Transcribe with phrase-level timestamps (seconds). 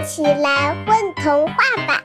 [0.00, 1.54] 一起来混童话
[1.86, 2.02] 吧！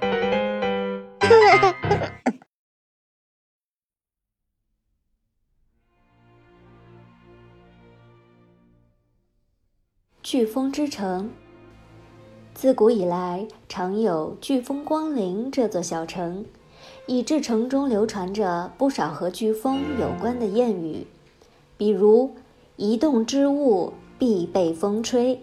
[10.21, 11.31] 飓风之城，
[12.53, 16.43] 自古以来常有“飓风光临”这座小城，
[17.07, 21.07] 以致城中流传着不少和飓风有关的谚语，
[21.77, 22.35] 比如
[22.75, 25.41] “移动之物必被风吹”。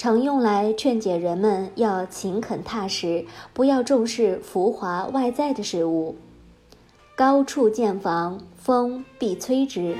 [0.00, 6.16] 常用来劝解人们要勤恳踏实，不要重视浮华外在的事物。
[7.14, 9.94] 高处建房，风必摧之；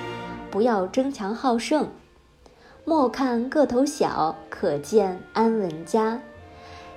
[0.50, 1.86] 不要争强好胜。
[2.86, 6.22] 莫看个头小，可见安稳家。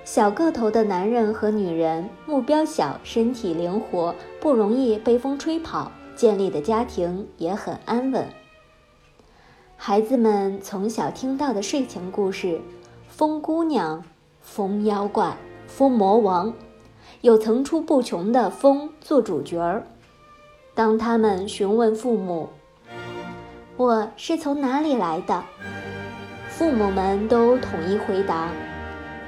[0.06, 8.26] 小个头的男人和女人，目标小，身体灵活，不容易被风吹跑，建立的家庭也很安稳。
[9.76, 12.62] 孩子们从小听到的睡前故事。
[13.16, 14.02] 风姑娘、
[14.40, 15.36] 风妖怪、
[15.68, 16.52] 风魔王，
[17.20, 19.86] 有层出不穷的风做主角儿。
[20.74, 22.48] 当他们询问父母
[23.78, 25.44] ：“我是从哪里来的？”
[26.50, 28.50] 父母们都统一回答：“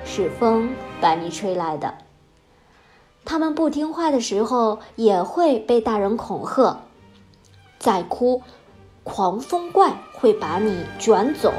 [0.04, 0.68] 是风
[1.00, 1.94] 把你吹来的。”
[3.24, 6.80] 他们不听话的时候，也会被大人恐吓
[7.78, 8.42] ：“再哭，
[9.04, 11.52] 狂风怪会把你卷走。”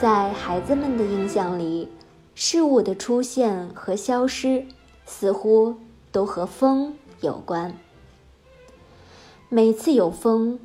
[0.00, 1.86] 在孩子们的印象里，
[2.34, 4.64] 事物的出现和消失
[5.04, 5.74] 似乎
[6.10, 7.76] 都和风有关。
[9.50, 10.58] 每次有风，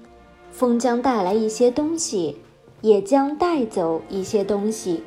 [0.52, 2.38] 风将带来一些东西，
[2.80, 5.04] 也将带走一些东西。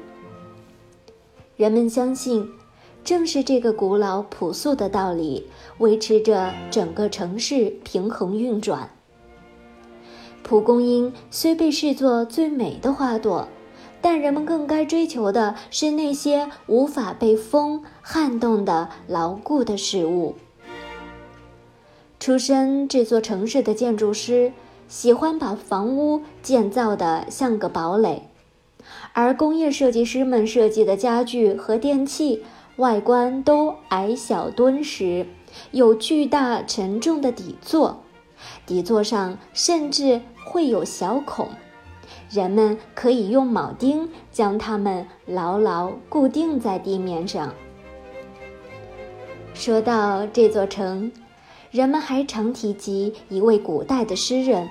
[1.56, 2.51] 人们相信，
[3.03, 5.47] 正是这个古老朴素的道理，
[5.79, 8.91] 维持着整个城市平衡运转。
[10.43, 13.49] 蒲公英虽被视作最美的花朵。
[14.01, 20.37] 但人们更该追求的是那些无法被风撼动的牢固的事物。
[22.21, 24.53] 出身这座城市的建筑师
[24.89, 28.28] 喜欢把房屋建造的像个堡垒，
[29.12, 32.43] 而工业设计师们设计的家具和电器
[32.77, 35.27] 外观都矮小敦实，
[35.71, 38.03] 有巨大沉重的底座，
[38.67, 41.49] 底座上甚至会有小孔。
[42.31, 47.53] 人们可以用铆钉将它们牢牢固定在地面上。
[49.55, 51.11] 说到这座城，
[51.71, 54.69] 人们还常提及一位古代的诗人，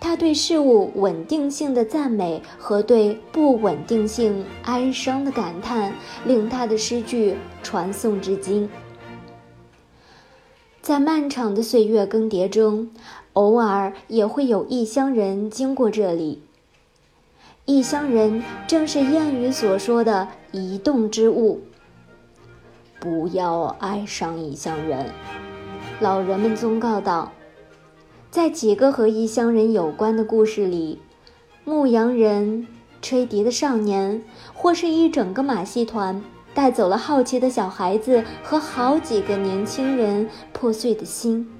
[0.00, 5.92] 他对事物稳定性的赞美和对不稳定性哀伤的感叹，
[6.26, 8.68] 令他的诗句传颂至今。
[10.84, 12.90] 在漫长的岁月更迭中，
[13.32, 16.42] 偶尔也会有异乡人经过这里。
[17.64, 21.62] 异乡人正是谚语所说的移动之物。
[23.00, 25.06] 不要爱上异乡人，
[26.00, 27.32] 老人们忠告道。
[28.30, 31.00] 在几个和异乡人有关的故事里，
[31.64, 32.66] 牧羊人、
[33.00, 34.22] 吹笛的少年，
[34.52, 36.22] 或是一整个马戏团
[36.54, 41.50] 带走了好奇的小孩子和好几个年轻人破碎的心。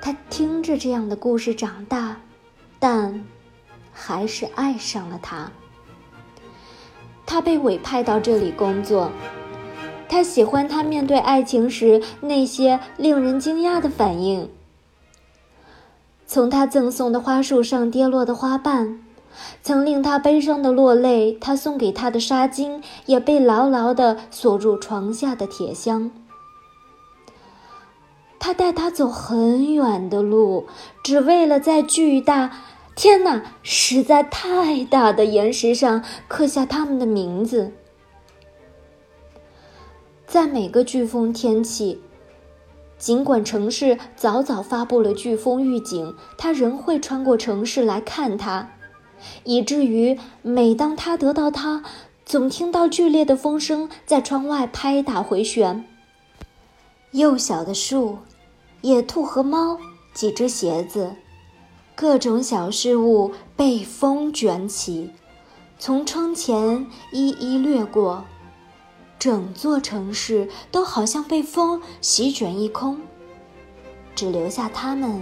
[0.00, 2.16] 他听着这样的故事长大，
[2.78, 3.24] 但。
[3.92, 5.50] 还是爱上了他。
[7.26, 9.10] 他被委派到这里工作，
[10.08, 14.48] 他喜欢他面对爱情时那些令人惊讶的反应。
[16.24, 19.00] 从他赠送的花束上跌落的花瓣，
[19.62, 26.10] 曾令他悲伤的落泪；他送给他的纱巾，也被牢牢地锁入床下的铁箱。
[28.38, 30.66] 他带他走很远的路，
[31.02, 32.50] 只为了在巨大。
[32.96, 33.42] 天哪！
[33.62, 37.72] 实在太大的岩石上刻下他们的名字。
[40.26, 42.02] 在每个飓风天气，
[42.98, 48.70] 尽管城市早早发布了飓风预警，他仍会穿过城市来看他，
[49.44, 51.82] 以至于每当他得到它，
[52.24, 55.84] 总听到剧烈的风声在窗外拍打回旋。
[57.12, 58.18] 幼小的树，
[58.82, 59.78] 野兔和猫，
[60.14, 61.16] 几只鞋子。
[61.96, 65.10] 各种小事物被风卷起，
[65.78, 68.24] 从窗前一一掠过，
[69.18, 73.00] 整座城市都好像被风席卷一空，
[74.14, 75.20] 只留下它们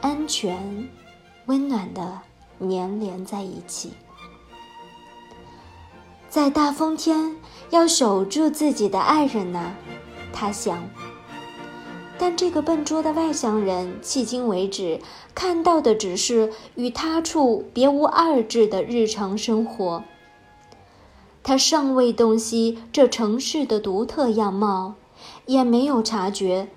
[0.00, 0.88] 安全、
[1.46, 2.20] 温暖的
[2.70, 3.92] 粘连在一起。
[6.28, 7.36] 在大风天
[7.70, 9.74] 要守住自己的爱人呢，
[10.32, 10.88] 他想。
[12.18, 15.00] 但这个笨拙的外乡人迄今为止
[15.34, 20.04] 看到的只是与他处别无二致的日常生活。
[21.42, 24.94] 他尚未洞悉这城市的独特样貌，
[25.46, 26.68] 也没有察觉，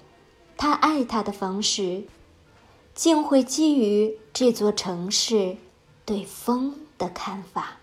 [0.57, 2.05] 他爱他的方式，
[2.95, 5.57] 竟会基于这座城市
[6.05, 7.77] 对风的看法。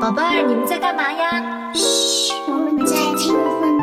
[0.00, 1.72] 宝贝儿，你们在干嘛呀？
[1.74, 3.75] 嘘，我们在听风。